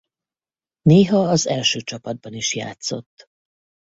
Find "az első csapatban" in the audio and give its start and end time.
1.29-2.33